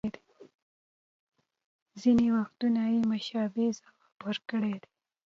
ځینې 2.01 2.27
وختونه 2.35 2.81
یې 2.93 2.99
مشابه 3.11 3.65
ځواب 3.77 3.97
ورکړی 4.25 4.73
دی 4.81 4.89